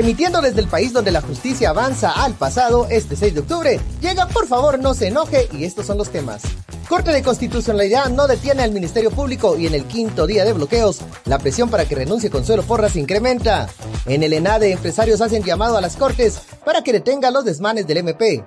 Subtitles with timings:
[0.00, 4.26] Emitiendo desde el país donde la justicia avanza al pasado, este 6 de octubre, llega
[4.28, 6.40] por favor no se enoje y estos son los temas.
[6.88, 11.00] Corte de Constitucionalidad no detiene al Ministerio Público y en el quinto día de bloqueos,
[11.26, 13.68] la presión para que renuncie Consuelo Porras incrementa.
[14.06, 17.98] En el ENADE, empresarios hacen llamado a las Cortes para que detenga los desmanes del
[17.98, 18.42] MP.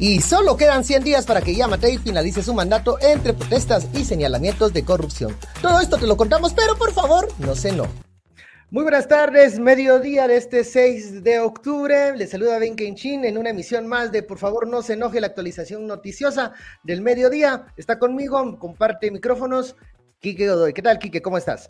[0.00, 4.72] Y solo quedan 100 días para que Yamatei finalice su mandato entre protestas y señalamientos
[4.72, 5.36] de corrupción.
[5.62, 8.09] Todo esto te lo contamos, pero por favor, no se no.
[8.72, 12.16] Muy buenas tardes, mediodía de este 6 de octubre.
[12.16, 15.26] Les saluda Ben Kenchin en una emisión más de Por favor no se enoje la
[15.26, 16.52] actualización noticiosa
[16.84, 17.66] del mediodía.
[17.76, 19.74] Está conmigo, comparte micrófonos.
[20.20, 20.72] Quique Godoy.
[20.72, 21.20] ¿Qué tal, Quique?
[21.20, 21.68] ¿Cómo estás?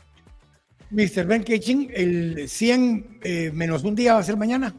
[0.90, 1.24] Mr.
[1.24, 4.74] Ben Kenchin, el 100 eh, menos un día va a ser mañana.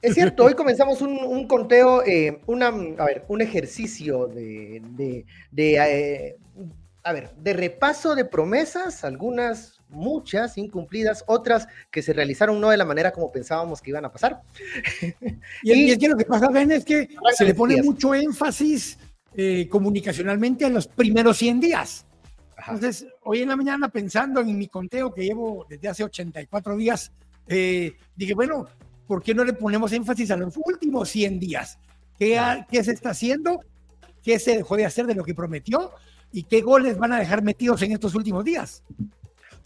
[0.00, 4.80] Es cierto, hoy comenzamos un, conteo, eh, una, a ver, un ejercicio de,
[5.50, 6.36] de, eh,
[7.04, 12.76] a ver, de repaso de promesas, algunas, muchas incumplidas, otras que se realizaron no de
[12.76, 14.40] la manera como pensábamos que iban a pasar.
[15.62, 18.98] Y, es que lo que pasa, Ben, es que se le pone mucho énfasis
[19.34, 22.06] eh, comunicacionalmente en los primeros 100 días.
[22.58, 27.12] Entonces, hoy en la mañana, pensando en mi conteo que llevo desde hace 84 días,
[27.46, 28.66] dije, bueno,
[29.06, 31.78] ¿por qué no le ponemos énfasis a los últimos 100 días?
[32.18, 33.60] ¿Qué, ¿Qué, se está haciendo?
[34.22, 35.90] ¿Qué se dejó de hacer de lo que prometió?
[36.32, 38.82] ¿Y qué goles van a dejar metidos en estos últimos días?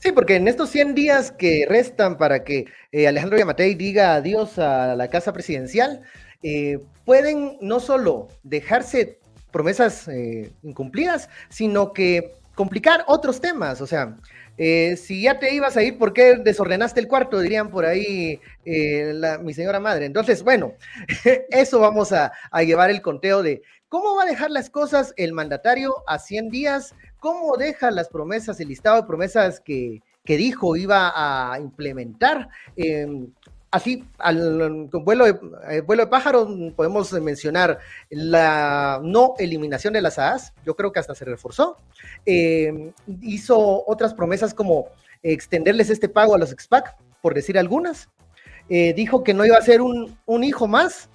[0.07, 4.57] Sí, porque en estos 100 días que restan para que eh, Alejandro Yamatei diga adiós
[4.57, 6.01] a la casa presidencial,
[6.45, 9.19] eh, pueden no solo dejarse
[9.51, 13.81] promesas eh, incumplidas, sino que complicar otros temas.
[13.81, 14.17] O sea,
[14.57, 17.41] si ya te ibas a ir, ¿por qué desordenaste el cuarto?
[17.41, 18.41] Dirían por ahí
[19.43, 20.07] mi señora madre.
[20.07, 20.75] Entonces, bueno,
[21.51, 22.31] eso vamos a,
[22.65, 26.95] llevar el conteo de cómo va a dejar las cosas el mandatario a 100 días,
[27.27, 32.49] cómo deja las promesas, el listado de promesas que, que dijo iba a implementar.
[32.77, 33.33] Em,
[33.69, 35.39] Así, al vuelo de,
[35.69, 41.01] eh, vuelo de pájaro podemos mencionar la no eliminación de las AAS, yo creo que
[41.01, 41.77] hasta se reforzó.
[42.25, 44.87] Eh, hizo otras promesas como
[45.23, 48.09] extenderles este pago a los expac, por decir algunas.
[48.69, 51.11] Eh, dijo que no iba a ser un, hijo más,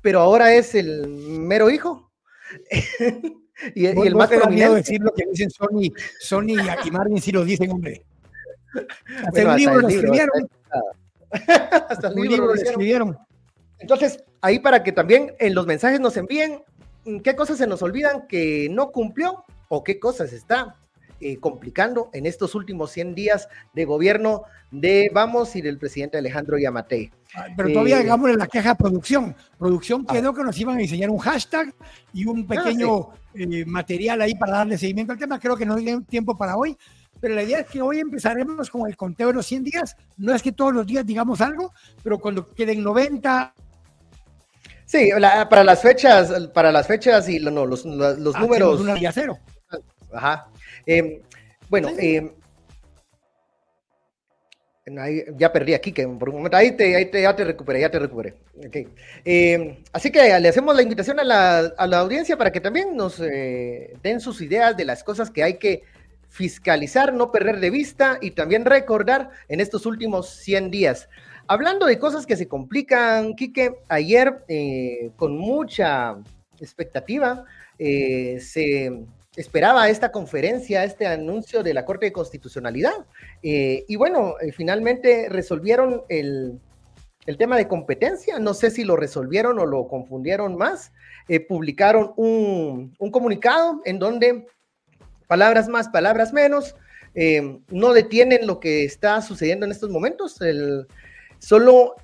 [0.00, 2.10] pero ahora es el mero hijo.
[3.74, 4.74] y, el más prominente.
[4.76, 8.04] decir lo que dicen Sony, Sony y Marvin si lo dicen, hombre.
[9.26, 10.50] Hasta el libro lo escribieron.
[11.88, 13.18] Hasta el libro lo escribieron.
[13.78, 16.62] Entonces, ahí para que también en los mensajes nos envíen
[17.04, 20.76] mm, qué cosas se nos olvidan que no cumplió o qué cosas está
[21.20, 26.58] eh, complicando en estos últimos 100 días de gobierno de Vamos y del presidente Alejandro
[26.58, 27.10] Yamatei.
[27.56, 29.34] Pero todavía eh, en la queja producción.
[29.58, 30.12] Producción ah.
[30.12, 31.74] quedó que nos iban a diseñar un hashtag
[32.12, 35.38] y un ah, pequeño eh, material ahí para darle seguimiento al tema.
[35.38, 36.76] Creo que no hay tiempo para hoy,
[37.20, 39.96] pero la idea es que hoy empezaremos con el conteo de los 100 días.
[40.16, 41.72] No es que todos los días digamos algo,
[42.02, 43.54] pero cuando queden 90...
[44.84, 45.10] Sí,
[45.48, 48.80] para las fechas, para las fechas y no, los, los, ah, números...
[48.80, 49.38] Una día cero.
[50.12, 50.48] Ajá.
[50.84, 51.20] Em,
[51.70, 51.88] bueno,
[55.36, 57.90] ya perdí aquí, que por un momento, ahí, te, ahí te, ya te recuperé, ya
[57.90, 58.34] te recuperé.
[59.24, 62.96] Em, así que le hacemos la invitación a la, a la audiencia para que también
[62.96, 65.82] nos eh, den sus ideas de las cosas que hay que
[66.28, 71.08] fiscalizar, no perder de vista y también recordar en estos últimos 100 días.
[71.46, 76.16] Hablando de cosas que se complican, Quique, ayer eh, con mucha
[76.58, 77.44] expectativa
[77.78, 79.04] eh, se
[79.36, 83.06] esperaba esta conferencia, este anuncio de la Corte de Constitucionalidad.
[83.42, 86.60] Eh, y bueno, finalmente resolvieron el,
[87.38, 88.38] tema de competencia.
[88.38, 90.92] No sé si lo resolvieron o lo confundieron más.
[91.48, 94.46] publicaron un, un comunicado en donde
[95.32, 96.74] palabras más, palabras menos,
[97.14, 100.38] eh, no detienen lo que está sucediendo en estos momentos,
[101.38, 101.96] solo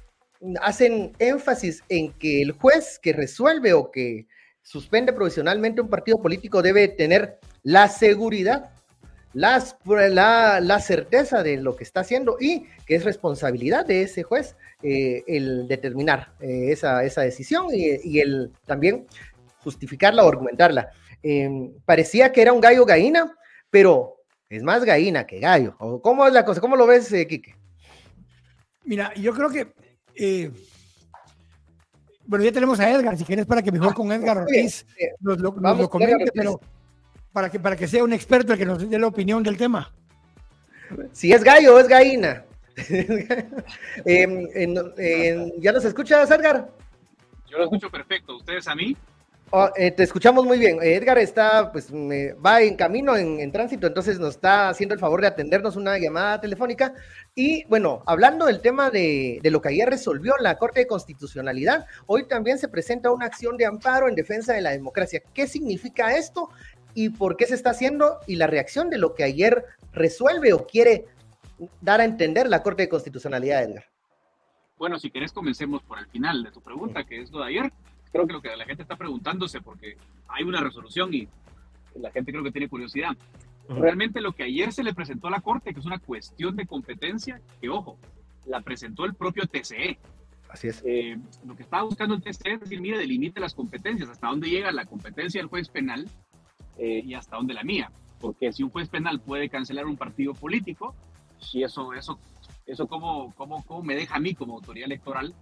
[0.62, 4.26] hacen énfasis en que el juez que resuelve o que
[4.68, 8.70] suspende provisionalmente un partido político debe tener la seguridad,
[9.32, 14.56] las, la, certeza de lo que está haciendo y que es responsabilidad de ese juez
[14.82, 19.06] eh, el determinar eh, esa, esa, decisión y, y, el también
[19.64, 20.90] justificarla o argumentarla.
[21.22, 23.34] Em, parecía que era un gallo gallina,
[23.70, 24.16] pero
[24.50, 25.78] es más gallina que gallo.
[26.02, 26.60] ¿Cómo es la cosa?
[26.60, 27.54] ¿Cómo lo ves, eh, Quique?
[28.84, 29.72] Mira, yo creo que.
[32.28, 34.84] Bueno, ya tenemos a Edgar, si quieres, para que mejor ah, con Edgar Ortiz
[35.18, 35.54] nos lo,
[35.88, 36.60] comente, pero
[37.32, 39.90] para que, para que sea un experto el que nos dé la opinión del tema.
[41.12, 42.44] Si es gallo o es gallina.
[44.04, 46.70] Em, ¿Ya nos escuchas, Edgar?
[47.50, 48.36] Yo lo escucho perfecto.
[48.36, 48.94] ¿Ustedes a mí?
[49.50, 50.78] Oh, eh, te escuchamos muy bien.
[50.82, 55.28] Edgar está, pues, va en camino, en, tránsito, entonces nos está haciendo el favor de
[55.28, 56.92] atendernos una llamada telefónica.
[57.34, 61.86] Y bueno, hablando del tema de, de, lo que ayer resolvió la Corte de Constitucionalidad,
[62.06, 65.22] hoy también se presenta una acción de amparo en defensa de la democracia.
[65.32, 66.50] ¿Qué significa esto
[66.92, 68.18] y por qué se está haciendo?
[68.26, 71.06] Y la reacción de lo que ayer resuelve o quiere
[71.80, 73.84] dar a entender la Corte de Constitucionalidad, Edgar.
[74.76, 77.72] Bueno, si querés, comencemos por el final de tu pregunta, que es lo de ayer
[78.12, 79.96] creo que lo que la gente está preguntándose, porque
[80.28, 81.28] hay una resolución y
[81.96, 83.16] la gente creo que tiene curiosidad.
[83.68, 86.66] Realmente lo que ayer se le presentó a la Corte, que es una cuestión de
[86.66, 87.98] competencia, que ojo,
[88.46, 89.98] la presentó el propio TCE.
[90.48, 90.82] Así es.
[90.86, 94.48] Eh, lo que estaba buscando el TCE es decir, mire, delimite las competencias, hasta dónde
[94.48, 96.08] llega la competencia del juez penal
[96.78, 97.92] eh, y hasta dónde la mía.
[98.20, 100.94] Porque si un juez penal puede cancelar un partido político,
[101.52, 102.18] y eso, eso,
[102.66, 105.34] eso cómo, cómo, cómo me deja a mí como autoridad electoral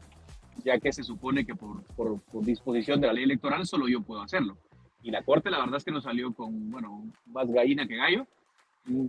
[0.64, 4.22] ya que se supone que por, por, disposición de la ley electoral solo yo puedo
[4.22, 4.56] hacerlo.
[5.02, 8.26] Y la Corte la verdad es que nos salió con, bueno, más gallina que gallo.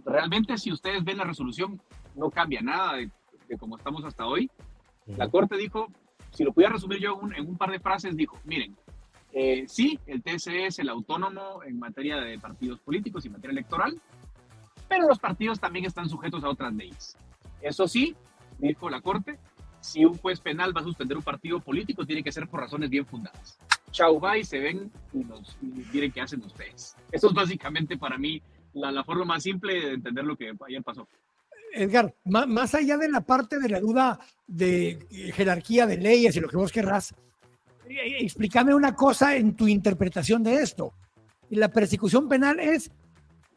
[0.05, 1.81] Realmente si ustedes ven la resolución,
[2.15, 3.09] no cambia nada de,
[3.47, 4.49] de cómo estamos hasta hoy.
[5.05, 5.87] La Corte dijo,
[6.31, 8.75] si lo pudiera resumir yo en un par de frases, dijo, miren,
[9.33, 13.99] eh, sí, el TSE es el autónomo en materia de partidos políticos y materia electoral,
[14.87, 17.17] pero los partidos también están sujetos a otras leyes.
[17.61, 18.15] Eso sí,
[18.57, 19.37] dijo la Corte,
[19.81, 22.89] si un juez penal va a suspender un partido político, tiene que ser por razones
[22.89, 23.57] bien fundadas.
[23.91, 26.95] Chau, bye, se ven y nos miren qué hacen ustedes.
[27.11, 28.41] Eso es básicamente para mí
[28.73, 31.07] la, la, forma más simple de entender lo que ayer pasó.
[31.73, 36.49] Edgar, más, allá de la parte de la duda de jerarquía de leyes y lo
[36.49, 37.13] que vos querrás,
[37.87, 40.93] eh, explícame una cosa en tu interpretación de esto.
[41.49, 42.91] La persecución penal es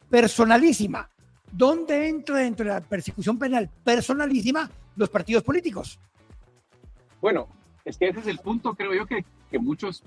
[0.09, 1.09] personalísima.
[1.51, 5.99] ¿Dónde entra dentro de la persecución penal personalísima los partidos políticos?
[7.21, 7.47] Bueno,
[7.85, 10.03] es que ese es el punto, creo yo, que, que muchos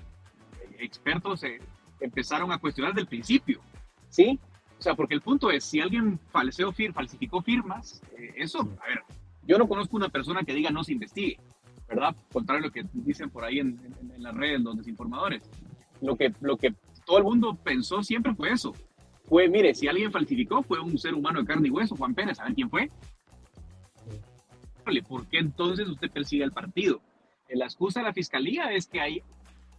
[0.77, 1.59] expertos eh,
[1.99, 3.61] empezaron a cuestionar del principio,
[4.09, 4.39] ¿sí?
[4.77, 8.87] O sea, porque el punto es, si alguien falseó, fir, falsificó firmas, eh, eso, a
[8.87, 9.03] ver,
[9.47, 11.39] yo no conozco una persona que diga no se investigue,
[11.87, 12.15] ¿verdad?
[12.31, 13.79] Contrario a lo que dicen por ahí en,
[14.13, 15.43] en, las redes los desinformadores.
[16.01, 16.73] Lo que, lo que
[17.05, 18.73] todo el mundo pensó siempre fue eso.
[19.23, 22.37] Fue, mire, si alguien falsificó, fue un ser humano de carne y hueso, Juan Pérez,
[22.37, 22.89] ¿saben quién fue?
[25.07, 27.01] ¿Por qué entonces usted persigue al partido?
[27.49, 29.23] La excusa de la fiscalía es que hay,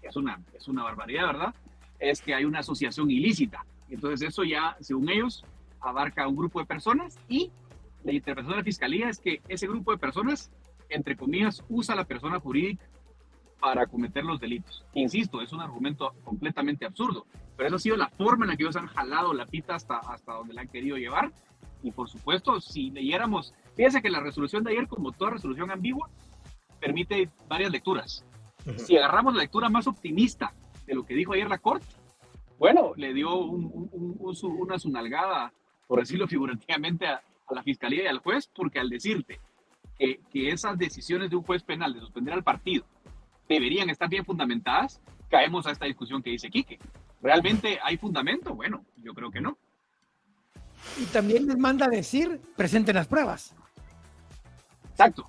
[0.03, 1.55] es una, es una barbaridad, ¿verdad?
[1.99, 3.65] Es que hay una asociación ilícita.
[3.89, 5.45] Entonces eso ya, según ellos,
[5.81, 7.51] abarca a un grupo de personas y
[8.05, 10.51] la interpretación de la fiscalía es que ese grupo de personas,
[10.89, 12.85] entre comillas, usa a la persona jurídica
[13.61, 14.85] para cometer los delitos.
[14.95, 17.27] Insisto, es un argumento completamente absurdo,
[17.57, 19.99] pero eso ha sido la forma en la que ellos han jalado la pita hasta,
[19.99, 21.33] hasta donde la han querido llevar.
[21.83, 26.09] Y por supuesto, si leyéramos Fíjense que la resolución de ayer, como toda resolución ambigua,
[26.81, 28.25] permite varias lecturas.
[28.77, 30.55] Si agarramos la lectura más optimista
[30.87, 31.87] de lo que dijo ayer la Corte,
[32.59, 35.53] bueno, le dio una sunalgada,
[35.87, 39.39] por decirlo figurativamente, a, la Fiscalía y al juez, porque al decirte
[39.97, 42.85] que, que esas decisiones de un juez penal de suspender al partido
[43.49, 45.01] deberían estar bien fundamentadas,
[45.31, 46.81] caemos a esta discusión que dice Quique.
[47.23, 48.55] ¿Realmente hay fundamento?
[48.55, 49.57] Bueno, yo creo que no.
[51.01, 53.55] Y también les manda a decir, presenten las pruebas.
[54.97, 55.29] Exacto.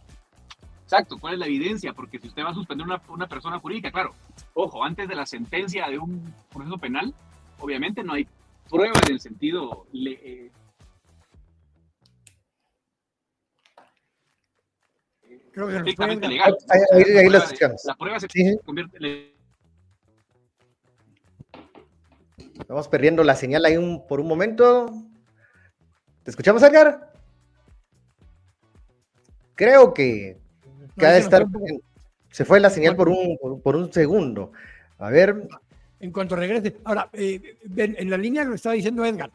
[0.84, 1.18] Exacto.
[1.20, 1.92] ¿Cuál es la evidencia?
[1.92, 4.16] Porque si usted va a suspender una, una persona jurídica, claro,
[4.54, 7.14] ojo, antes de la sentencia de un proceso penal,
[7.60, 8.26] obviamente no hay
[8.70, 10.50] pruebas en el sentido eh,
[15.52, 16.56] Creo que estrictamente legal.
[16.70, 16.80] Ahí,
[17.18, 18.58] ahí, la, prueba, la prueba se sí.
[18.64, 19.34] convierte en...
[22.58, 24.86] Estamos perdiendo la señal ahí un, por un momento.
[26.24, 27.17] ¿Te escuchamos, Edgar?
[29.58, 30.38] Creo que,
[30.96, 31.48] estar.
[32.32, 34.52] Se fue la señal por un, por, un segundo.
[35.00, 35.48] A ver.
[36.00, 36.78] En cuanto regrese.
[36.84, 39.32] Ahora, eh, en la línea que estaba diciendo Edgar,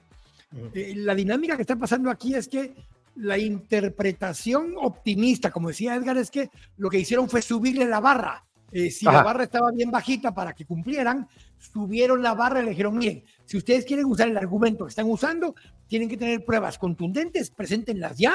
[0.74, 2.72] eh, la dinámica que está pasando aquí es que
[3.16, 8.44] la interpretación optimista, como decía Edgar, es que lo que hicieron fue subirle la barra.
[8.70, 11.26] Eh, si la barra estaba bien bajita para que cumplieran,
[11.58, 15.10] subieron la barra y le dijeron, miren, si ustedes quieren usar el argumento que están
[15.10, 15.56] usando,
[15.88, 18.32] tienen que tener pruebas contundentes, preséntenlas ya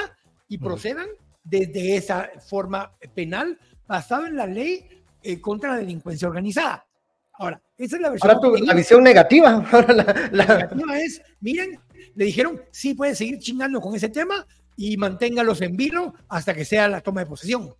[0.49, 1.07] y procedan
[1.49, 4.87] desde esa forma penal basado en la ley
[5.23, 6.85] eh, contra la delincuencia organizada.
[7.33, 8.31] Ahora, esa es la versión.
[8.31, 9.65] Ahora la visión negativa.
[10.31, 11.79] la, negativa es, miren,
[12.15, 16.65] le dijeron, sí puede seguir chingando con ese tema y manténgalos en vilo hasta que
[16.65, 17.73] sea la toma de posesión.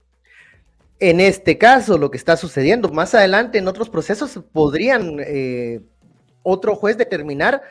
[0.99, 5.81] En este caso, lo que está sucediendo, más adelante en otros procesos podrían eh,
[6.41, 7.61] otro juez determinar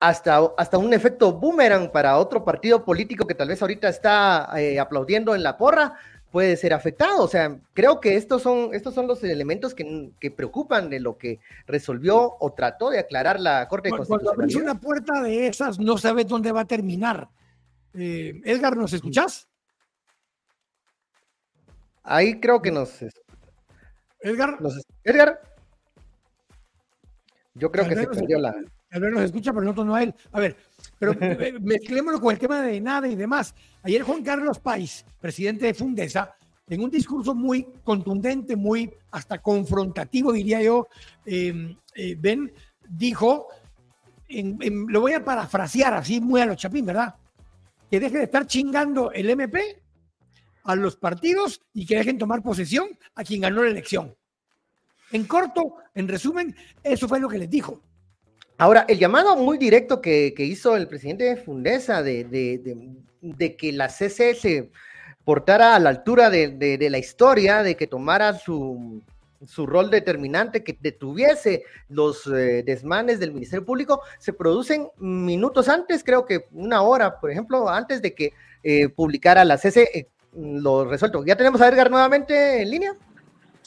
[0.00, 4.80] hasta, hasta un efecto boomerang para otro partido político que tal vez ahorita está eh,
[4.80, 5.94] aplaudiendo en la porra,
[6.32, 7.22] puede ser afectado.
[7.22, 11.18] O sea, creo que estos son, estos son los elementos que, que preocupan de lo
[11.18, 14.34] que resolvió o trató de aclarar la Corte de Constitucionalidad.
[14.34, 17.28] Cuando abrís una puerta de esas, no sabes dónde va a terminar.
[17.92, 19.48] Eh, Edgar, ¿nos escuchás?
[22.02, 23.02] Ahí creo que nos...
[24.20, 24.56] Edgar.
[25.04, 25.40] Edgar.
[27.52, 28.54] Yo creo que se perdió la...
[28.98, 30.14] Vez nos escucha, pero nosotros no a él.
[30.32, 30.56] A ver,
[30.98, 31.14] pero
[31.60, 33.54] mezclémoslo con el tema de nada y demás.
[33.82, 36.34] Ayer Juan Carlos País, presidente de Fundesa,
[36.68, 40.88] en un discurso muy contundente, muy hasta confrontativo, diría yo,
[41.26, 42.52] eh, eh, Ben,
[42.88, 43.48] dijo,
[44.28, 47.14] lo voy a parafrasear así muy a los chapín, ¿verdad?
[47.90, 49.82] Que deje de estar chingando el MP
[50.64, 54.14] a los partidos y que dejen tomar posesión a quien ganó la elección.
[55.10, 56.54] En corto, en resumen,
[56.84, 57.82] eso fue lo que les dijo.
[58.60, 64.34] Ahora, el llamado muy directo que, hizo el presidente de Fundesa de, que la CC
[64.34, 64.70] se
[65.24, 69.02] portara a la altura de, la historia, de que tomara su,
[69.56, 76.26] rol determinante, que detuviese los eh, desmanes del Ministerio Público, se producen minutos antes, creo
[76.26, 81.24] que una hora, por ejemplo, antes de que eh, publicara la CC eh, lo resuelto.
[81.24, 82.94] ¿Ya tenemos a Edgar nuevamente en línea?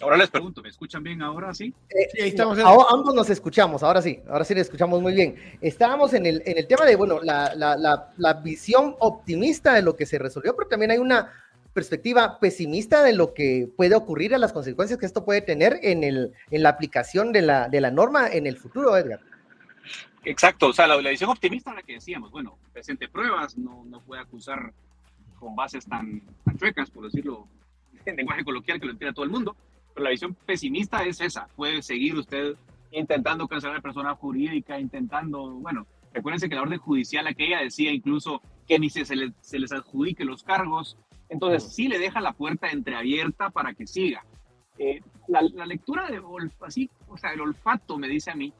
[0.04, 1.74] Ahora les pregunto, ¿me escuchan bien ahora sí?
[1.90, 5.36] Eh, sí estamos ahora, ambos nos escuchamos, ahora sí, ahora sí le escuchamos muy bien.
[5.62, 9.96] Estábamos en el, en el tema de, bueno, la, la, la, visión optimista de lo
[9.96, 11.32] que se resolvió, pero también hay una
[11.72, 16.04] perspectiva pesimista de lo que puede ocurrir, a las consecuencias que esto puede tener en,
[16.04, 19.22] el, en la aplicación de la, de la norma en el futuro, Edgar.
[20.26, 24.22] Exacto, o sea, la, visión optimista la que decíamos, bueno, presente pruebas, no, no puede
[24.22, 24.74] acusar
[25.40, 27.48] con bases tan, tan chuecas, por decirlo
[28.06, 29.56] en lenguaje coloquial que lo entienda todo el mundo,
[29.94, 31.48] pero la visión pesimista es esa.
[31.56, 32.56] Puede seguir usted
[32.92, 37.92] intentando cancelar a la persona jurídica, intentando, bueno, recuérdense que la orden judicial aquella decía
[37.92, 40.98] incluso que ni se, se, les, se les adjudique los cargos.
[41.30, 44.24] Entonces, sí le deja la puerta entreabierta para que siga.
[44.78, 46.22] Eh, la, la, lectura de
[46.62, 48.54] así, o sea, el olfato me dice a mí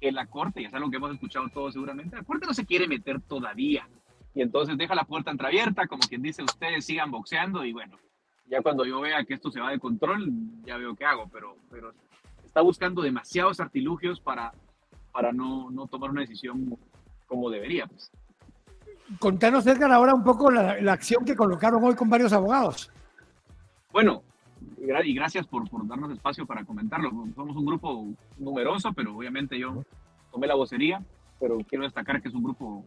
[0.00, 2.64] que la Corte, ya es algo que hemos escuchado todos seguramente, la Corte no se
[2.64, 3.88] quiere meter todavía.
[4.34, 7.98] Y entonces deja la puerta entreabierta, como quien dice, ustedes sigan boxeando y bueno,
[8.50, 10.28] ya cuando yo vea que esto se va de control,
[10.64, 11.92] ya veo qué hago, pero, pero
[12.44, 14.52] está buscando demasiados artilugios para,
[15.12, 16.76] para no, no tomar una decisión
[17.28, 17.86] como debería.
[17.86, 18.10] Pues.
[19.20, 22.90] Contanos, Edgar, ahora un poco la, la, acción que colocaron hoy con varios abogados.
[23.92, 24.22] Bueno,
[25.04, 27.10] y gracias por, por, darnos espacio para comentarlo.
[27.36, 29.84] Somos un grupo numeroso, pero obviamente yo
[30.32, 31.02] tomé la vocería,
[31.38, 32.84] pero quiero destacar que es un grupo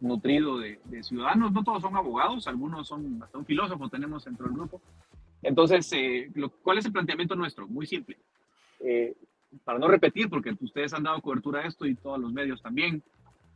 [0.00, 1.52] nutrido de, ciudadanos.
[1.52, 4.80] No todos son abogados, algunos son hasta un filósofo tenemos dentro del grupo.
[5.42, 6.30] Entonces, eh,
[6.62, 7.66] ¿cuál es el planteamiento nuestro?
[7.66, 8.16] Muy simple.
[8.80, 9.14] Eh,
[9.64, 13.02] para no repetir, porque ustedes han dado cobertura a esto y todos los medios también,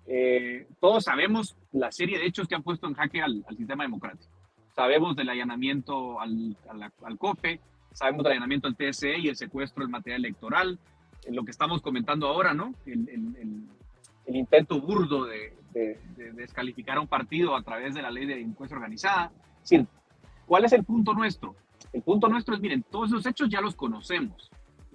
[0.07, 4.31] eh, todos sabemos la serie de hechos que han puesto en jaque al, sistema democrático.
[4.75, 6.57] Sabemos del allanamiento al,
[7.03, 7.61] al, COFE,
[7.93, 10.79] sabemos del allanamiento al TSE y el secuestro del material electoral,
[11.31, 12.75] lo que estamos comentando ahora, ¿no?
[12.87, 13.67] El,
[14.29, 15.99] el intento burdo de, de,
[16.35, 19.33] descalificar a un partido a través de la ley de impuesto organizada.
[20.47, 21.55] ¿cuál es el punto nuestro?
[21.93, 24.51] El punto nuestro es, miren, todos esos hechos ya los conocemos.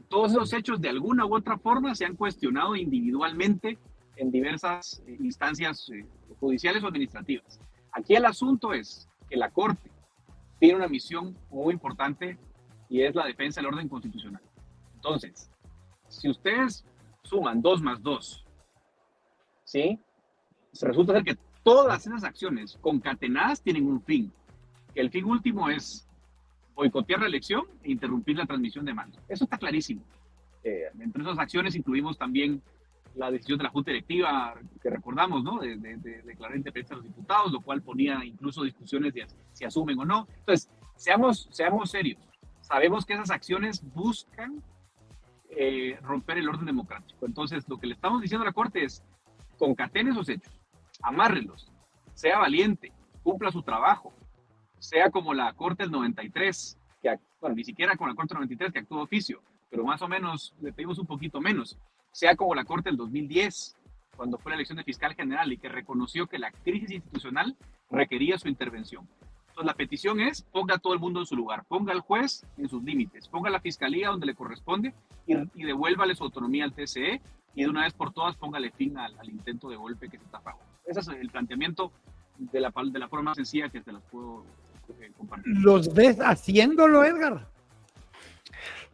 [0.10, 3.78] Todos esos hechos de alguna u otra forma se han cuestionado individualmente
[4.16, 6.06] en diversas eh, instancias eh,
[6.40, 7.60] judiciales o administrativas.
[7.92, 9.90] Aquí el asunto es que la Corte
[10.60, 12.38] tiene una misión muy importante
[12.90, 14.42] y es la defensa del orden constitucional.
[14.96, 15.50] Entonces,
[16.10, 16.86] si ustedes
[17.24, 18.46] suman 2 más 2,
[19.64, 20.00] ¿sí?
[20.82, 24.32] Resulta ser que todas esas acciones concatenadas tienen un fin.
[24.96, 26.08] El fin último es
[26.76, 29.20] boicotear la elección e interrumpir la transmisión de mando.
[29.28, 30.02] Eso está clarísimo.
[30.64, 32.62] Eh, entre esas acciones incluimos también
[33.16, 35.60] la decisión de la Junta Directiva, que recordamos, ¿no?
[35.60, 40.06] De, declarar independencia a los diputados, lo cual ponía incluso discusiones de si asumen o
[40.06, 40.28] no.
[40.40, 42.20] Entonces, seamos, seamos serios.
[42.62, 44.64] Sabemos que esas acciones buscan
[45.50, 47.26] eh, romper el orden democrático.
[47.26, 49.04] Entonces, lo que le estamos diciendo a la Corte es,
[49.60, 50.52] concatene esos hechos,
[51.04, 51.72] amárrelos,
[52.14, 52.92] sea valiente,
[53.22, 54.14] cumpla su trabajo,
[54.80, 58.74] sea como la Corte del 93, que, bueno, ni siquiera con la Corte del 93
[58.74, 61.78] que actuó oficio, pero más o menos le pedimos un poquito menos,
[62.12, 63.76] sea como la Corte del 2010,
[64.16, 67.58] cuando fue la elección de fiscal general y que reconoció que la crisis institucional
[67.90, 69.08] requería su intervención.
[69.54, 72.44] Entonces la petición es, ponga a todo el mundo en su lugar, ponga al juez
[72.58, 74.96] en sus límites, ponga a la fiscalía donde le corresponde
[75.28, 77.22] y, devuélvale su autonomía al TCE
[77.54, 80.40] y de una vez por todas póngale fin al, intento de golpe que se está
[80.40, 80.73] pagando.
[80.86, 81.92] Ese es el planteamiento
[82.38, 84.46] de la, de la forma más sencilla que te las puedo
[85.00, 85.58] eh, compartir.
[85.58, 87.48] ¿Los ves haciéndolo, Edgar?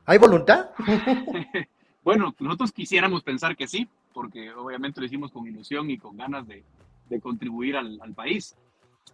[0.05, 0.69] ¿Hay voluntad?
[2.03, 6.47] bueno, nosotros quisiéramos pensar que sí, porque obviamente lo hicimos con ilusión y con ganas
[6.47, 6.63] de,
[7.09, 8.55] de contribuir al, al país.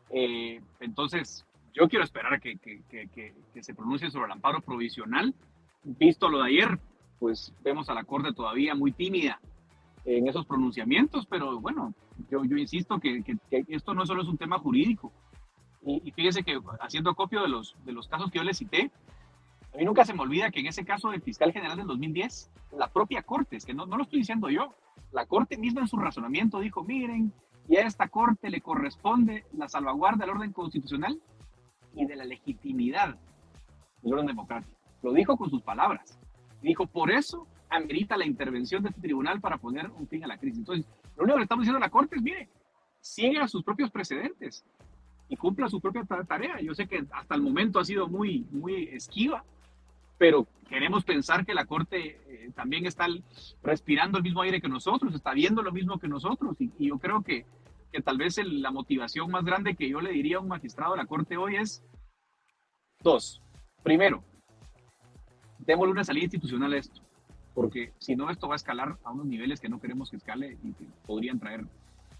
[0.09, 5.33] Eh, entonces, yo quiero esperar que, que, que, que, se pronuncie sobre el amparo provisional.
[5.83, 6.79] Visto lo de ayer,
[7.19, 9.39] pues vemos a la Corte todavía muy tímida
[10.05, 11.93] en esos pronunciamientos, pero bueno,
[12.29, 13.23] yo, insisto que,
[13.67, 15.11] esto no solo es un tema jurídico.
[15.85, 18.91] Y, y fíjese que haciendo copio de los, de los casos que yo le cité,
[19.73, 22.49] a mí nunca se me olvida que en ese caso del fiscal general del 2010,
[22.77, 24.73] la propia Corte, es que no, no lo estoy diciendo yo,
[25.11, 27.33] la Corte misma en su razonamiento dijo, miren,
[27.67, 31.19] y a esta Corte le corresponde la salvaguarda del orden constitucional
[31.93, 33.17] y de la legitimidad
[34.01, 34.75] del orden democrático.
[35.03, 36.17] Lo dijo con sus palabras.
[36.61, 40.37] Dijo, por eso amerita la intervención de este tribunal para poner un fin a la
[40.37, 40.59] crisis.
[40.59, 40.85] Entonces,
[41.17, 42.49] lo único que le estamos diciendo a la Corte es, mire,
[42.99, 44.65] siga sus propios precedentes
[45.29, 46.59] y cumpla su propia tarea.
[46.61, 49.43] Yo sé que hasta el momento ha sido muy, muy esquiva,
[50.17, 53.07] pero queremos pensar que la Corte eh, también está
[53.63, 57.21] respirando el mismo aire que nosotros, está viendo lo mismo que nosotros, y, yo creo
[57.21, 57.45] que,
[57.91, 60.97] que tal vez la motivación más grande que yo le diría a un magistrado de
[60.97, 61.83] la Corte hoy es
[63.01, 63.41] dos.
[63.83, 64.23] Primero,
[65.59, 67.01] démosle una salida institucional a esto,
[67.55, 70.57] porque si no, esto va a escalar a unos niveles que no queremos que escale
[70.61, 71.65] y que podrían traer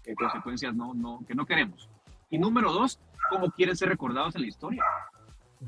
[0.06, 1.88] eh, consecuencias no, no, que no queremos.
[2.30, 4.82] Y número dos, cómo quieren ser recordados en la historia.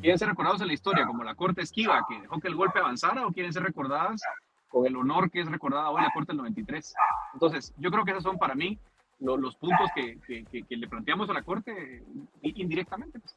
[0.00, 2.78] ¿Quieren ser recordados en la historia como la Corte Esquiva, que dejó que el golpe
[2.78, 4.20] avanzara, o quieren ser recordadas
[4.68, 6.94] con el honor que es recordada hoy la Corte del 93?
[7.34, 8.78] Entonces, yo creo que esos son para mí
[9.20, 12.04] los puntos que, que, le planteamos a la Corte
[12.42, 13.18] indirectamente.
[13.20, 13.36] Pues.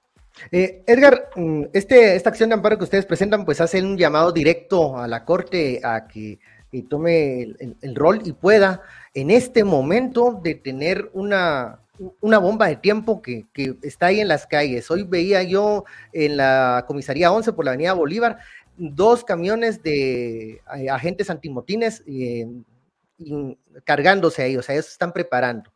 [0.51, 4.31] Eh, Edgar, mm, este, esta acción de amparo que ustedes presentan, pues hace un llamado
[4.31, 6.39] directo a la Corte a que,
[6.89, 7.41] tome
[7.81, 8.81] el, rol y pueda
[9.13, 11.81] en este momento detener una,
[12.21, 13.45] una bomba de tiempo que,
[13.81, 14.89] está ahí en las calles.
[14.89, 18.37] Hoy veía yo en la comisaría 11 por la avenida Bolívar
[18.77, 22.47] dos camiones de eh, agentes antimotines eh,
[23.83, 25.71] cargándose ahí, o sea, ellos están preparando.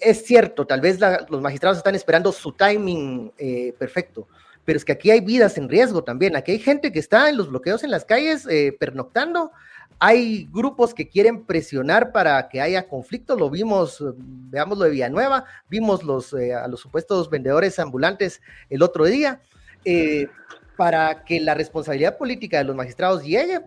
[0.00, 4.26] Es cierto, tal vez los magistrados están esperando su timing eh, perfecto,
[4.64, 6.36] pero es que aquí hay vidas en riesgo también.
[6.36, 8.46] Aquí hay gente que está en los bloqueos en las calles
[8.78, 9.52] pernoctando
[9.98, 15.44] hay grupos que quieren presionar para que haya conflicto, lo vimos, veamos lo de Villanueva,
[15.70, 19.40] vimos los, eh, a los supuestos vendedores ambulantes el otro día,
[19.84, 20.28] eh,
[20.76, 23.62] para que la responsabilidad política de los magistrados llegue,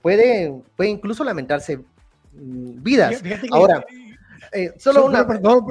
[0.00, 3.20] puede, puede incluso lamentarse mm, vidas.
[3.50, 3.84] Ahora,
[4.52, 5.26] eh, solo una.
[5.26, 5.66] Perdón,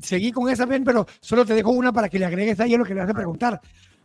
[0.00, 2.84] seguí con esa, Ben, pero solo te dejo una para que le agregues ahí lo
[2.84, 3.60] que le vas a preguntar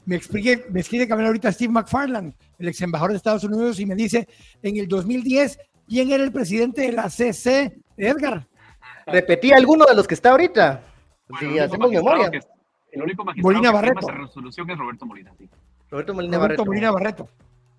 [0.10, 3.86] me explique, me escribe que ahorita Steve McFarland, el ex embajador de Estados Unidos, y
[3.86, 4.28] me dice,
[4.64, 7.80] en el 2010, ¿quién era el presidente de la CC?
[7.96, 8.48] Edgar.
[9.06, 10.82] Repetí alguno de los que está ahorita.
[11.40, 12.32] si hacemos memoria.
[12.92, 14.08] el único magistrado Molina Barreto.
[14.08, 15.32] que resolución es Roberto Molina.
[15.92, 16.66] Roberto Molina Roberto Barreto.
[16.66, 17.30] Molina Barreto.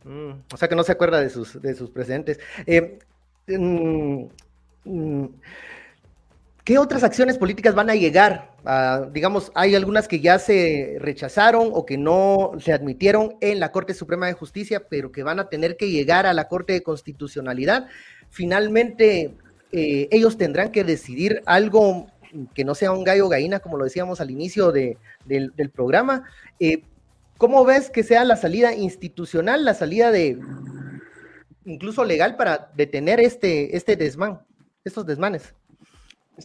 [0.04, 2.38] Mm, o sea que no se acuerda de sus, de sus precedentes.
[2.64, 2.98] Eh,
[3.48, 4.24] mm,
[4.84, 5.28] mm,
[6.70, 8.54] ¿Qué otras acciones políticas van a llegar?
[9.11, 13.92] digamos, hay algunas que ya se rechazaron o que no se admitieron en la Corte
[13.92, 17.88] Suprema de Justicia, pero que van a tener que llegar a la Corte de Constitucionalidad.
[18.28, 19.35] Finalmente,
[19.72, 22.06] eh, ellos tendrán que decidir algo
[22.54, 24.96] que no sea un gallo gallina, como lo decíamos al inicio del,
[25.74, 26.22] programa.
[26.61, 26.85] Eh,
[27.37, 30.38] ¿Cómo ves que sea la salida institucional, la salida de
[31.64, 34.42] incluso legal para detener este, este desmán,
[34.85, 35.52] estos desmanes?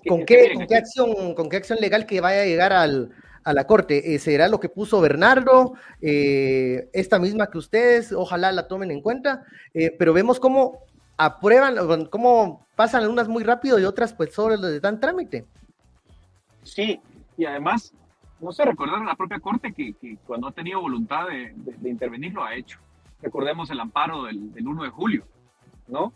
[0.07, 4.15] ¿Con, qué, acción, ¿Con qué acción legal que vaya a llegar a la Corte?
[4.15, 5.73] Eh, ¿Será lo que puso Bernardo?
[6.01, 10.79] Eh, esta misma que ustedes, ojalá la tomen en cuenta, eh, pero vemos cómo
[11.17, 15.45] aprueban, cómo pasan unas muy rápido y otras pues solo les dan trámite.
[16.63, 16.99] Sí,
[17.37, 17.93] y además,
[18.41, 21.53] no sé, recordar a la propia Corte que, cuando ha tenido voluntad de,
[21.89, 22.79] intervenir lo ha hecho.
[23.21, 25.25] Recordemos el amparo del, del 1 de julio,
[25.87, 26.13] ¿no?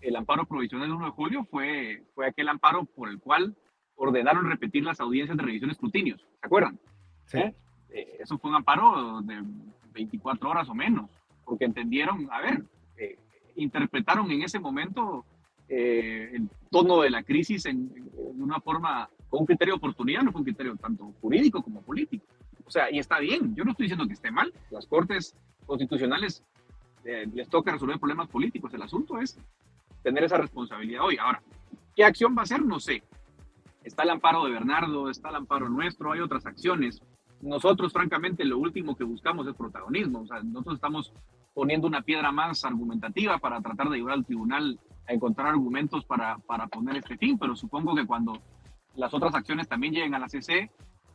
[0.00, 3.56] El amparo provisional del 1 de julio fue, fue aquel amparo por el cual
[3.96, 6.20] ordenaron repetir las audiencias de revisión de escrutinios.
[6.20, 6.78] ¿Se acuerdan?
[7.26, 7.38] Sí.
[7.38, 7.54] ¿Eh?
[7.90, 9.42] Eh, eso fue un amparo de
[9.92, 11.10] 24 horas o menos,
[11.44, 12.64] porque entendieron, a ver,
[12.96, 13.18] eh,
[13.56, 15.24] interpretaron en ese momento
[15.68, 20.30] el tono de la crisis en, en, una forma, con un criterio de oportunidad, no
[20.30, 22.26] fue un criterio tanto jurídico como político.
[22.66, 26.44] O sea, y está bien, yo no estoy diciendo que esté mal, las cortes constitucionales
[27.04, 29.38] les toca resolver problemas políticos, el asunto es
[30.02, 31.16] tener esa responsabilidad hoy.
[31.18, 31.42] Ahora,
[31.94, 32.64] ¿qué acción va a hacer?
[32.64, 33.02] No sé.
[33.84, 37.02] Está el amparo de Bernardo, está el amparo nuestro, hay otras acciones.
[37.40, 40.20] Nosotros, francamente, lo último que buscamos es protagonismo.
[40.20, 41.12] O nosotros estamos
[41.54, 46.38] poniendo una piedra más argumentativa para tratar de ayudar al tribunal a encontrar argumentos para,
[46.38, 48.40] para poner este fin, pero supongo que cuando
[48.94, 50.70] las otras acciones también lleguen a la CC,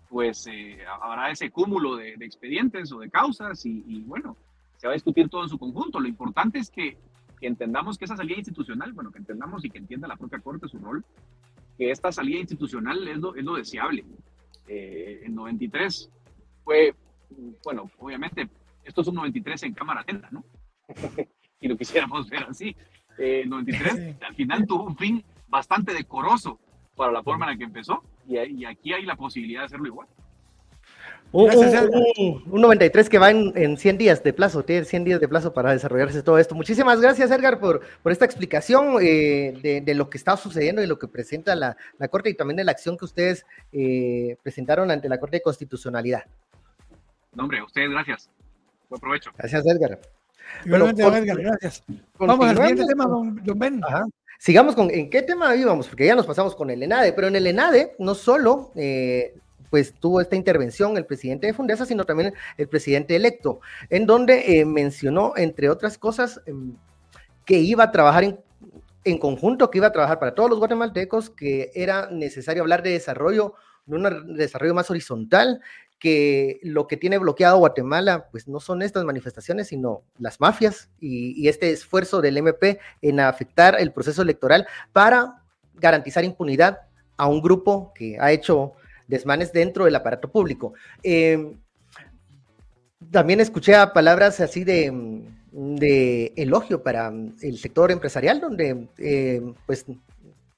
[0.10, 4.38] pues eh, habrá ese cúmulo de, expedientes o de causas y, bueno,
[4.78, 6.00] se va a discutir todo en su conjunto.
[6.00, 6.98] Lo importante es que
[7.40, 10.68] que entendamos que esa salida institucional, bueno, que entendamos y que entienda la propia Corte
[10.68, 11.06] su rol,
[11.78, 14.04] que esta salida institucional es lo, es lo deseable.
[14.68, 16.10] Eh, en 93
[16.64, 16.96] fue,
[17.64, 18.50] bueno, obviamente,
[18.84, 20.44] esto es un 93 en cámara lenta, ¿no?
[21.62, 22.76] y lo quisiéramos ver así.
[23.18, 26.60] Eh, 93 al final tuvo un fin bastante decoroso
[26.96, 29.88] para la forma en la que empezó y, y aquí hay la posibilidad de hacerlo
[29.88, 30.08] igual.
[31.32, 35.72] Un, 93 que va en, 100 días de plazo, tiene 100 días de plazo para
[35.72, 36.56] desarrollarse todo esto.
[36.56, 40.98] Muchísimas gracias, Edgar, por, por esta explicación eh, de, lo que está sucediendo y lo
[40.98, 41.76] que presenta la,
[42.10, 46.24] Corte y también de la acción que ustedes eh, presentaron ante la Corte de Constitucionalidad.
[47.34, 48.30] No, hombre, a ustedes gracias.
[48.90, 49.32] Buen provecho.
[49.38, 50.00] Gracias, Edgar.
[50.66, 51.84] Igualmente, Edgar, gracias.
[52.18, 53.82] Vamos al siguiente tema, don, Ben.
[54.40, 55.88] Sigamos con, ¿en qué tema íbamos?
[55.88, 59.36] Porque ya nos pasamos con el ENADE, pero en el ENADE no solo eh,
[59.70, 64.60] pues tuvo esta intervención el presidente de Fundesa, sino también el presidente electo, en donde
[64.60, 66.76] eh, mencionó, entre otras cosas, em,
[67.46, 68.40] que iba a trabajar en,
[69.04, 72.92] en, conjunto, que iba a trabajar para todos los guatemaltecos, que era necesario hablar de
[72.92, 73.54] desarrollo,
[73.86, 75.62] de un desarrollo más horizontal,
[76.00, 81.42] que lo que tiene bloqueado Guatemala, pues no son estas manifestaciones, sino las mafias y,
[81.42, 85.42] y este esfuerzo del MP en afectar el proceso electoral para
[85.74, 86.82] garantizar impunidad
[87.18, 88.74] a un grupo que ha hecho
[89.08, 90.74] desmanes dentro del aparato público.
[91.04, 91.54] Em,
[93.12, 95.24] también escuché palabras así de,
[96.36, 99.86] elogio para el sector empresarial, donde em, pues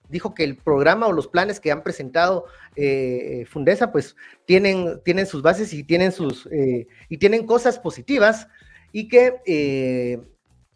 [0.09, 5.27] dijo que el programa o los planes que han presentado eh, Fundesa pues tienen, tienen
[5.27, 8.47] sus bases y tienen sus eh, y tienen cosas positivas
[8.91, 10.19] y que eh,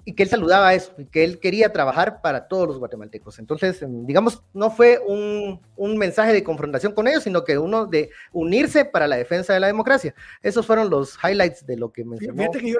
[0.05, 3.39] y que él saludaba eso, y que él quería trabajar para todos los guatemaltecos.
[3.39, 5.59] Entonces, digamos, no fue un,
[5.97, 9.67] mensaje de confrontación con ellos, sino que uno de unirse para la defensa de la
[9.67, 10.13] democracia.
[10.41, 12.37] Esos fueron los highlights de lo que mencionó.
[12.37, 12.79] Fíjate que yo,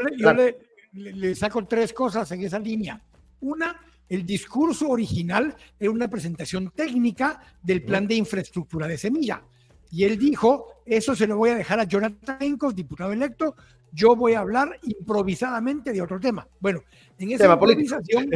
[0.94, 3.02] le, saco tres cosas en esa línea.
[3.40, 9.44] Una, el discurso original era una presentación técnica del plan de infraestructura de semilla.
[9.90, 13.56] Y él dijo, eso se lo voy a dejar a Jonathan Encos, diputado electo,
[13.93, 16.47] yo voy a hablar improvisadamente de otro tema.
[16.60, 16.82] Bueno,
[17.19, 18.32] en esa improvisación,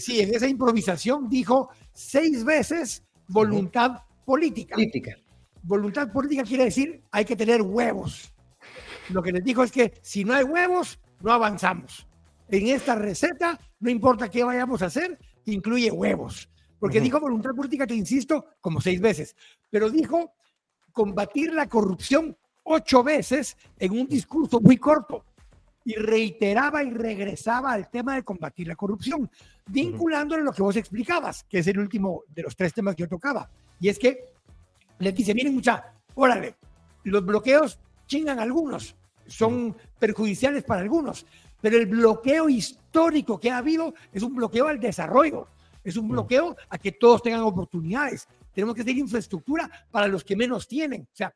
[0.00, 4.74] sí, en esa improvisación dijo seis veces voluntad política.
[4.74, 5.16] política.
[5.62, 8.32] Voluntad política quiere decir hay que tener huevos.
[9.10, 12.06] Lo que les dijo es que si no hay huevos, no avanzamos.
[12.48, 16.48] En esta receta, no importa qué vayamos a hacer, incluye huevos.
[16.78, 19.36] Porque dijo voluntad política, te insisto, como seis veces.
[19.68, 20.32] Pero dijo
[20.92, 22.36] combatir la corrupción
[22.70, 25.24] ocho veces en un discurso muy corto
[25.84, 29.30] y reiteraba y regresaba al tema de combatir la corrupción,
[29.66, 33.08] vinculándole lo que vos explicabas, que es el último de los tres temas que yo
[33.08, 33.50] tocaba.
[33.80, 34.30] Y es que
[34.98, 36.56] le dice, miren mucha, órale,
[37.04, 38.94] los bloqueos chingan algunos,
[39.26, 41.26] son perjudiciales para algunos,
[41.60, 45.48] pero el bloqueo histórico que ha habido es un bloqueo al desarrollo,
[45.82, 48.28] es un bloqueo a que todos tengan oportunidades.
[48.52, 51.02] Tenemos que tener infraestructura para los que menos tienen.
[51.02, 51.34] O sea,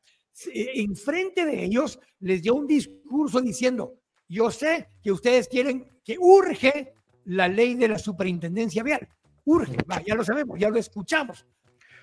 [0.54, 3.94] enfrente de ellos les dio un discurso diciendo,
[4.28, 6.94] yo sé que ustedes quieren que urge
[7.24, 9.08] la ley de la superintendencia vial.
[9.44, 11.46] Urge, ya lo sabemos, ya lo escuchamos.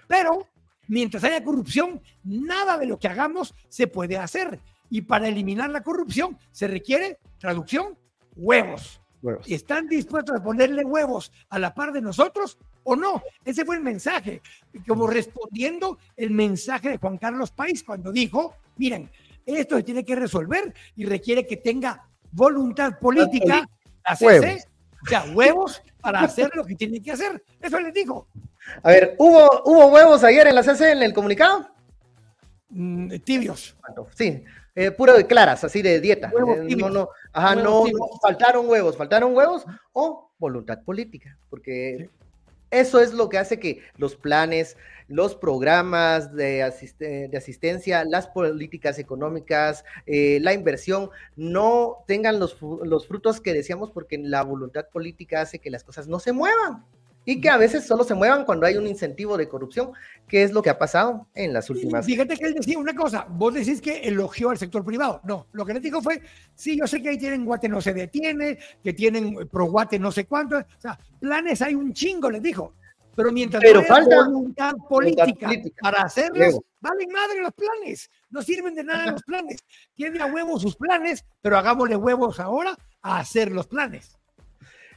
[0.08, 0.48] Pero
[0.88, 4.60] mientras haya corrupción, nada de lo que hagamos se puede hacer.
[4.90, 7.98] Y para eliminar la corrupción se requiere, traducción,
[8.36, 9.02] huevos.
[9.22, 9.50] huevos.
[9.50, 12.58] ¿Están dispuestos a ponerle huevos a la par de nosotros?
[12.84, 13.22] O no.
[13.46, 14.42] Ese fue el mensaje,
[14.88, 19.10] como respondiendo el mensaje de Juan Carlos País cuando dijo, miren,
[19.46, 23.68] esto se tiene que resolver y requiere que tenga voluntad política,
[24.04, 24.66] hacerse,
[25.04, 27.44] o sea, huevos para hacer lo que tiene que hacer.
[27.60, 28.28] Eso les dijo.
[28.84, 31.68] A ver, ¿hubo, ¿hubo huevos ayer en la CC en el comunicado?
[32.70, 33.76] Mm, tibios.
[34.16, 34.44] Sí,
[34.76, 36.30] eh, puro de claras, así de dieta.
[36.30, 37.84] Eh, no, no, ajá, no,
[38.22, 42.10] faltaron huevos, faltaron huevos o voluntad política, porque
[42.72, 49.84] eso es lo que hace que los planes, los programas de, asistencia, las políticas económicas,
[50.06, 55.60] eh, la inversión, no tengan los, los frutos que deseamos porque la voluntad política hace
[55.60, 56.86] que las cosas no se muevan
[57.26, 59.92] y que a veces solo se muevan cuando hay un incentivo de corrupción,
[60.28, 62.06] que es lo que ha pasado en las últimas.
[62.06, 65.22] Fíjate que él decía una cosa, vos decís que elogió al sector privado.
[65.24, 66.22] No, lo que le dijo fue,
[66.56, 70.12] sí, yo sé que ahí tienen Guate no se detiene, que tienen pro Guate no
[70.12, 72.74] sé cuánto, o sea, planes hay un chingo, les dijo.
[73.16, 75.50] Pero mientras Pero falta voluntad política,
[75.82, 79.60] para hacerlos, valen madre los planes, no sirven de nada los planes.
[79.94, 84.18] Tiene a huevos sus planes, pero hagámosle huevos ahora a hacer los planes.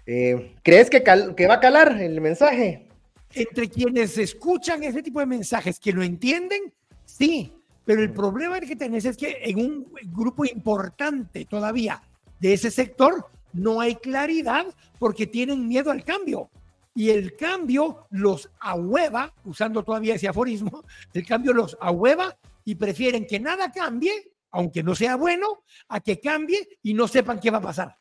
[0.07, 2.89] Eh, ¿Crees que, que va a calar el mensaje?
[3.33, 6.73] Entre quienes escuchan ese tipo de mensajes, que lo entienden,
[7.05, 7.53] sí,
[7.85, 12.03] pero el problema que tenés es que en un grupo importante todavía
[12.39, 14.67] de ese sector no hay claridad
[14.99, 16.51] porque tienen miedo al cambio.
[16.95, 23.27] Y el cambio los ahueva, usando todavía ese aforismo, el cambio los ahueva y prefieren
[23.27, 27.59] que nada cambie aunque no sea bueno, a que cambie y no sepan qué va
[27.59, 27.99] a pasar.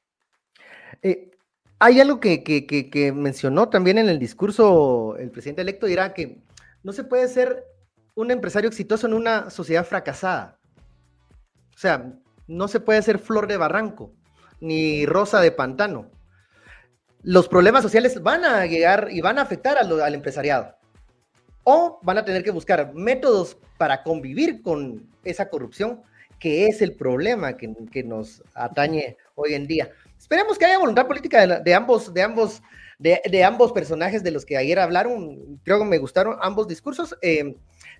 [1.01, 1.31] Eh,
[1.83, 6.37] hay algo que, mencionó también en el discurso el presidente electo, dirá que
[6.81, 7.65] no se puede ser
[8.15, 10.59] un empresario exitoso en una sociedad fracasada.
[11.75, 12.13] O sea,
[12.47, 14.13] no se puede ser flor de barranco,
[14.61, 16.09] ni rosa de pantano.
[17.21, 20.77] Los problemas sociales van a llegar y van a afectar al empresariado.
[21.65, 26.01] O van a tener que buscar métodos para convivir con esa corrupción,
[26.39, 29.91] que es el problema que nos atañe hoy en día.
[30.33, 32.63] Esperemos que haya voluntad política de, ambos, de ambos,
[32.97, 35.59] de, ambos personajes de los que ayer hablaron.
[35.63, 37.15] Creo que me gustaron ambos discursos.
[37.21, 37.55] Eh,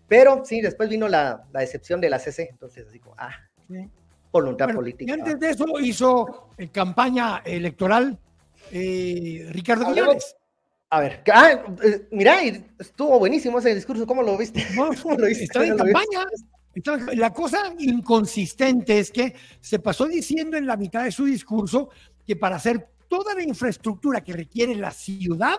[0.08, 2.48] pero sí, después vino la, decepción de la CC.
[2.50, 3.36] Entonces, así como, ah,
[4.32, 5.12] voluntad política.
[5.12, 8.18] Y antes de eso hizo en campaña electoral
[8.72, 10.36] eh, Ricardo Quiñones.
[10.90, 11.52] A ver, ah,
[11.84, 12.42] eh, mira,
[12.80, 14.66] estuvo buenísimo ese discurso, ¿cómo lo viste?
[15.04, 15.44] ¿Cómo lo viste?
[15.44, 16.26] Estaba en campaña.
[17.14, 21.90] la cosa inconsistente es que se pasó diciendo en la mitad de su discurso
[22.26, 25.58] que para hacer toda la infraestructura que requiere la ciudad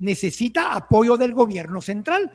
[0.00, 2.32] necesita apoyo del gobierno central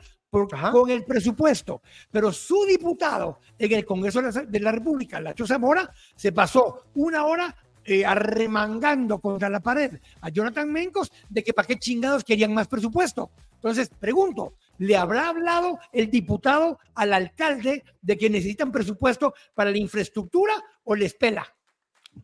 [0.72, 1.82] con el presupuesto.
[2.10, 7.54] Pero su diputado en el Congreso de la, República, Lacho Zamora, se pasó una hora
[7.84, 12.66] eh, arremangando contra la pared a Jonathan Mencos de que para qué chingados querían más
[12.66, 13.30] presupuesto.
[13.54, 19.78] Entonces, pregunto, ¿le habrá hablado el diputado al alcalde de que necesitan presupuesto para la
[19.78, 21.46] infraestructura o les pela?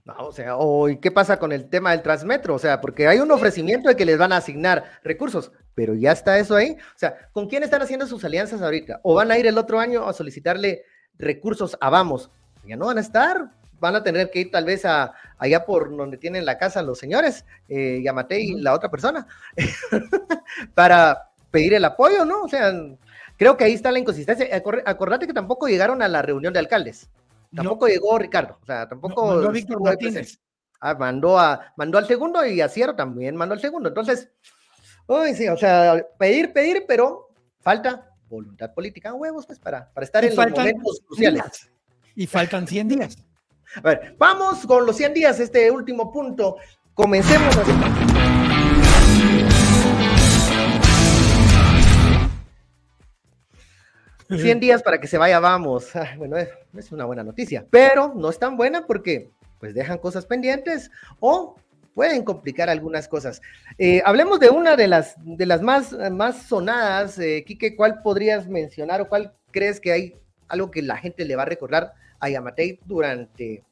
[0.05, 2.55] No, o sea, o ¿qué pasa con el tema del Transmetro?
[2.55, 6.12] O sea, porque hay un ofrecimiento de que les van a asignar recursos, pero ya
[6.12, 6.76] está eso ahí.
[6.94, 9.00] O sea, ¿con quién están haciendo sus alianzas ahorita?
[9.03, 10.85] ¿O van a ir el otro año a solicitarle
[11.18, 12.31] recursos a Vamos?
[12.66, 15.96] Ya no van a estar, van a tener que ir tal vez a allá por
[15.96, 19.26] donde tienen la casa los señores, eh, Yamate y la otra persona,
[20.74, 22.42] para pedir el apoyo, ¿no?
[22.42, 22.72] O sea,
[23.37, 24.46] creo que ahí está la inconsistencia.
[24.85, 27.09] Acordate que tampoco llegaron a la reunión de alcaldes.
[27.55, 29.27] Tampoco llegó Ricardo, o sea, tampoco.
[29.27, 30.41] mandó a Víctor Martínez.
[30.81, 33.89] Ah, mandó, a, mandó al segundo y a Cierro también mandó al segundo.
[33.89, 34.31] Entonces,
[35.07, 40.25] uy, sí, o sea, pedir, pedir, pero falta voluntad política, huevos, pues, para, para estar
[40.25, 41.71] en los momentos cruciales.
[42.15, 43.19] Y faltan 100 días.
[43.77, 46.57] A ver, vamos con los 100 días, este último punto.
[46.95, 47.65] Comencemos a
[54.31, 55.95] 100 días para que se vaya, vamos.
[55.97, 60.25] Ah, bueno, es una buena noticia, pero no es tan buena porque pues dejan cosas
[60.25, 60.90] pendientes
[61.21, 61.57] o
[61.95, 63.43] pueden complicar algunas cosas.
[63.79, 68.49] Eh, hablemos de una de las, de las más, más sonadas, eh, Quique, ¿cuál podrías
[68.49, 70.14] mencionar o cuál crees que hay
[70.49, 73.62] algo que la gente le va a recordar a Yamatei durante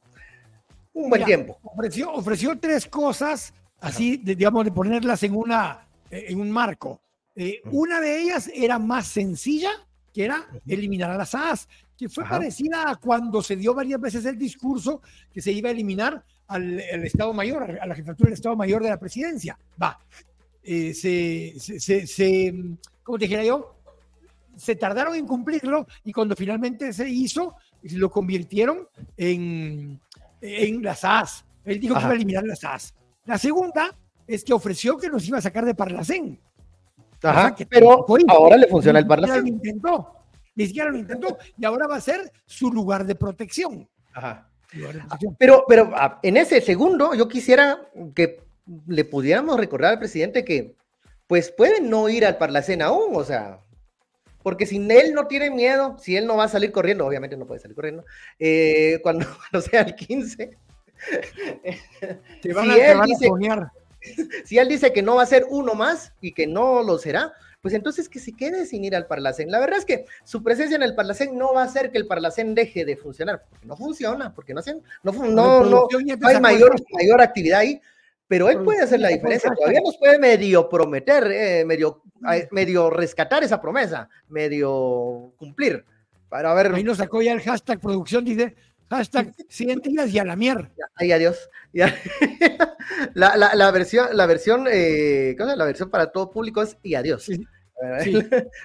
[0.92, 1.58] un buen tiempo?
[1.62, 7.00] Ofreció, ofreció tres cosas, así, digamos, de ponerlas en, una, en un marco.
[7.34, 9.70] Eh, una de ellas era más sencilla,
[10.18, 14.24] que era eliminar a las AS, que fue parecida a cuando se dio varias veces
[14.24, 15.00] el discurso
[15.32, 18.88] que se iba a eliminar al, Estado Mayor, a la jefatura del Estado Mayor de
[18.88, 19.56] la presidencia.
[19.80, 19.96] Va,
[20.60, 22.52] eh, se, se, se,
[23.04, 23.76] ¿cómo te dijera yo?
[24.56, 30.00] Se tardaron en cumplirlo y cuando finalmente se hizo, lo convirtieron en,
[30.40, 31.44] en las AS.
[31.64, 32.92] Él dijo que iba a eliminar las AS.
[33.24, 36.40] La segunda es que ofreció que nos iba a sacar de Parlacén.
[37.22, 39.42] Ajá, pero ahora le funciona el Parlacén.
[39.42, 40.12] Lo intentó,
[40.54, 43.88] ni siquiera lo intentó, y ahora va a ser su lugar de protección.
[44.12, 44.48] Ajá.
[45.38, 48.42] Pero, pero ah, en ese segundo, yo quisiera que
[48.86, 50.76] le pudiéramos recordar al presidente que,
[51.26, 53.60] pues, puede no ir al Parlacén aún, o sea,
[54.42, 57.46] porque si él no tiene miedo, si él no va a salir corriendo, obviamente no
[57.46, 58.04] puede salir corriendo,
[58.38, 59.26] eh, cuando,
[59.70, 60.58] sea el 15.
[62.42, 63.30] Te van, a, él dice,
[64.44, 67.32] si él dice que no va a ser uno más y que no lo será,
[67.60, 69.50] pues entonces que se quede sin ir al Parlacén.
[69.50, 72.06] La verdad es que su presencia en el Parlacén no va a hacer que el
[72.06, 74.60] Parlacén deje de funcionar, porque no funciona, porque no,
[75.02, 75.88] no, no, no,
[76.22, 77.80] hay mayor, mayor actividad ahí,
[78.28, 82.02] pero él puede hacer la diferencia, todavía nos puede medio prometer, eh, medio,
[82.50, 85.84] medio rescatar esa promesa, medio cumplir.
[86.28, 86.74] Para ver.
[86.74, 88.54] Ahí nos sacó ya el hashtag producción, dice,
[88.90, 90.70] Hashtag 100 días y a la mierda.
[90.94, 91.50] Ay, adiós.
[93.14, 95.56] la, la, la, versión, la versión, eh, ¿cómo es?
[95.58, 97.24] La versión para todo público es y adiós.
[97.24, 97.46] Sí.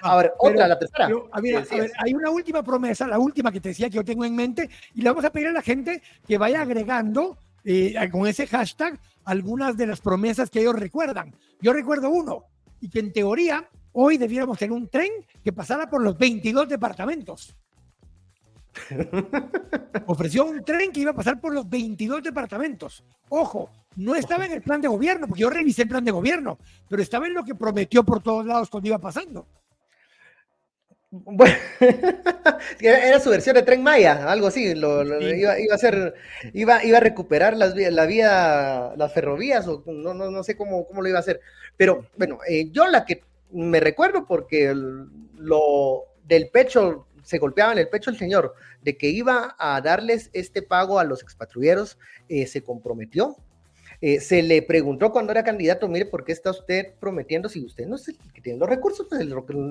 [0.02, 1.08] A ver, otra, la tercera.
[1.32, 1.64] a ver,
[1.98, 5.02] hay una última promesa, la última que te decía que yo tengo en mente, y
[5.02, 9.76] le vamos a pedir a la gente que vaya agregando eh, con ese hashtag algunas
[9.76, 11.34] de las promesas que ellos recuerdan.
[11.60, 12.44] Yo recuerdo uno,
[12.80, 15.10] y que en teoría hoy debiéramos tener un tren
[15.42, 17.56] que pasara por los 22 departamentos.
[20.06, 23.04] Ofreció un tren que iba a pasar por los 22 departamentos.
[23.28, 26.58] Ojo, no estaba en el plan de gobierno, porque yo revisé el plan de gobierno,
[26.88, 29.46] pero estaba en lo que prometió por todos lados cuando iba pasando.
[31.10, 31.54] Bueno,
[32.80, 36.14] era su versión de Tren Maya, algo así, lo, iba, a hacer,
[36.52, 40.84] iba, iba a recuperar las, la vía, las ferrovías, o no, no, no sé cómo,
[40.88, 41.40] cómo lo iba a hacer.
[41.76, 47.78] Pero bueno, eh, yo la que me recuerdo porque lo del pecho, se golpeaba en
[47.78, 52.46] el pecho el señor, de que iba a darles este pago a los expatrulleros, eh,
[52.46, 53.36] se comprometió,
[54.00, 57.86] eh, se le preguntó cuando era candidato, mire, ¿por qué está usted prometiendo si usted
[57.86, 59.06] no es el que tiene los recursos?
[59.08, 59.26] Pues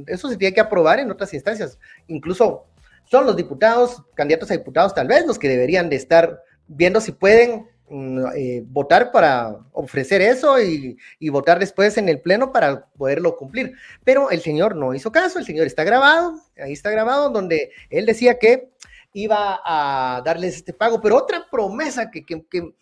[0.07, 1.77] eso se tiene que aprobar en otras instancias.
[2.07, 2.65] Incluso
[3.05, 7.11] son los diputados, candidatos a diputados tal vez, los que deberían de estar viendo si
[7.11, 13.35] pueden eh, votar para ofrecer eso y, y, votar después en el pleno para poderlo
[13.35, 13.73] cumplir.
[14.03, 18.05] Pero el señor no hizo caso, el señor está grabado, ahí está grabado, donde él
[18.05, 18.69] decía que
[19.13, 22.73] iba a darles este pago, pero otra promesa que, que, que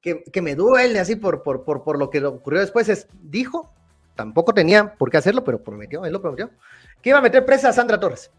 [0.00, 3.70] que, me duele así por, por, por, por, lo que ocurrió después es, dijo,
[4.14, 6.50] tampoco tenía por qué hacerlo, pero prometió, él lo prometió,
[7.02, 8.30] que iba a meter presa a Sandra Torres.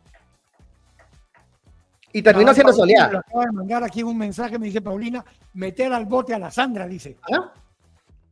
[2.12, 3.20] Y terminó siendo soleada.
[3.20, 6.88] Acaba de mandar aquí un mensaje, me dice Paulina, meter al bote a la Sandra,
[6.88, 7.18] dice.
[7.32, 7.54] ¿Ah?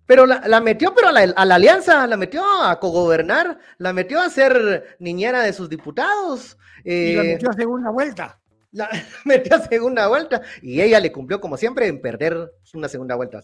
[0.05, 4.21] Pero la, metió, pero a la, a la, alianza, la metió a cogobernar, la metió
[4.21, 6.57] a ser niñera de sus diputados.
[6.85, 8.39] y la eh, metió a segunda vuelta
[8.77, 8.89] la
[9.25, 13.41] metió a segunda vuelta y ella le cumplió como siempre en perder una segunda vuelta.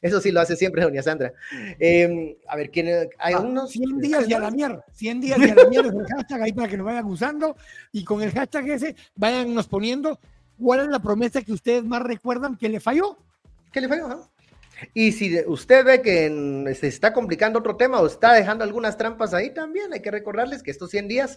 [0.00, 1.32] eso sí lo hace siempre doña Sandra.
[1.78, 3.72] Em, a ver, ¿quién, hay ah, unos...
[3.72, 6.42] 100 días y a la mierda, 100 días y a la mierda es el hashtag
[6.42, 7.56] ahí para que lo vayan usando
[7.92, 10.18] y con el hashtag ese vayan nos poniendo
[10.58, 13.18] cuál es la promesa que ustedes más recuerdan que le falló.
[13.72, 14.30] Que le falló,
[14.94, 19.34] Y si usted ve que se está complicando otro tema o está dejando algunas trampas
[19.34, 21.36] ahí, también hay que recordarles que estos 100 días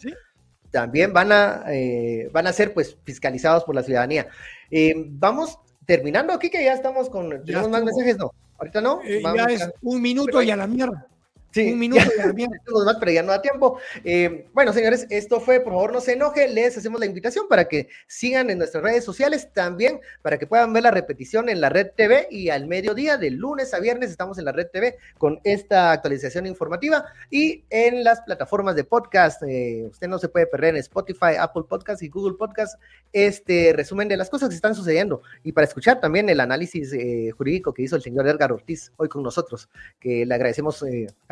[0.71, 4.27] también van a, eh, van a ser pues fiscalizados por la ciudadanía.
[4.69, 9.01] Eh, vamos terminando aquí que ya estamos con, tenemos más mensajes, no, ahorita no.
[9.03, 11.07] Eh, ya es un minuto y a la mierda.
[11.51, 12.51] Sí, un minuto también.
[12.85, 13.79] más, pero ya no da tiempo.
[14.03, 16.47] Eh, bueno, señores, esto fue, por favor, no se enoje.
[16.47, 20.73] Les hacemos la invitación para que sigan en nuestras redes sociales también, para que puedan
[20.73, 24.37] ver la repetición en la Red TV y al mediodía, de lunes a viernes, estamos
[24.37, 29.41] en la Red TV con esta actualización informativa y en las plataformas de podcast.
[29.43, 32.79] Eh, usted no se puede perder en Spotify, Apple Podcast y Google Podcast
[33.11, 37.31] este resumen de las cosas que están sucediendo y para escuchar también el análisis eh,
[37.35, 39.67] jurídico que hizo el señor Edgar Ortiz hoy con nosotros,
[39.99, 40.83] que le agradecemos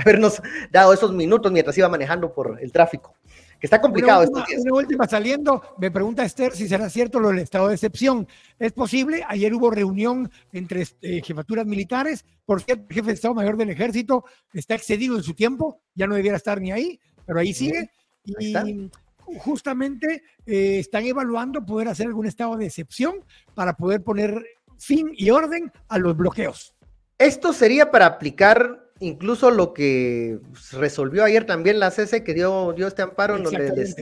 [0.07, 0.41] habernos
[0.71, 3.15] dado esos minutos mientras iba manejando por el tráfico.
[3.59, 7.29] Que está complicado una última, Una última saliendo, me pregunta Esther si será cierto lo
[7.29, 8.27] del estado de excepción.
[8.59, 9.23] ¿Es posible?
[9.27, 12.23] Ayer hubo reunión entre eh, jefaturas militares.
[12.45, 16.05] Por cierto, el jefe de Estado Mayor del Ejército está excedido en su tiempo, ya
[16.05, 17.89] no debiera estar ni ahí, pero ahí sigue.
[18.39, 18.53] y
[19.39, 24.45] justamente eh, están evaluando poder hacer algún estado de excepción para poder poner
[24.77, 26.75] fin y orden a los bloqueos.
[27.17, 30.39] Esto sería para aplicar incluso lo que
[30.71, 33.95] resolvió ayer también la CC, que dio, dio este amparo, donde les,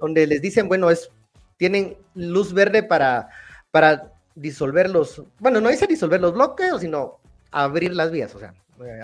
[0.00, 1.10] donde les dicen, bueno, es,
[1.56, 3.28] tienen luz verde para,
[3.70, 8.54] para disolver los, bueno, no dice disolver los bloqueos, sino abrir las vías, o sea.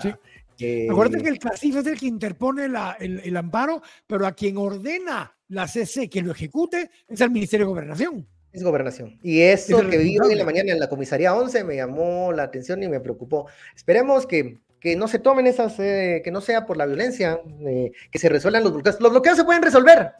[0.01, 0.13] Sí.
[0.59, 4.57] Eh, Acuérdate que el CACIF es el que interpone el, el, amparo, pero a quien
[4.57, 8.27] ordena la CC que lo ejecute es el Ministerio de Gobernación.
[8.51, 9.19] Es gobernación.
[9.21, 12.43] Y eso que vi hoy en la mañana en la comisaría 11 me llamó la
[12.43, 13.47] atención y me preocupó.
[13.75, 17.91] Esperemos que que no se tomen esas, eh, que no sea por la violencia, eh,
[18.11, 18.99] que se resuelvan los bloqueos.
[18.99, 20.11] Los bloqueos se pueden resolver.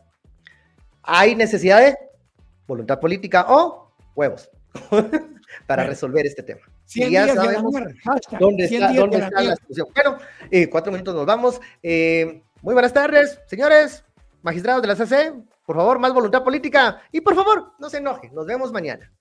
[1.03, 1.97] Hay necesidad de
[2.67, 4.49] voluntad política o huevos
[5.67, 6.61] para resolver este tema.
[6.93, 7.73] Y ya sabemos
[8.39, 9.87] dónde está, dónde está la solución.
[9.93, 10.17] Bueno,
[10.51, 11.61] eh, cuatro minutos nos vamos.
[11.83, 14.03] muy buenas tardes, señores,
[14.41, 15.33] magistrados de la CC.
[15.65, 18.33] Por favor, más voluntad política y por favor, no se enojen.
[18.33, 19.11] Nos vemos mañana.